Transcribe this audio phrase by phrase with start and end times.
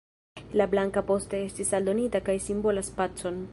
[0.61, 3.43] La blanka poste estis aldonita kaj simbolas pacon.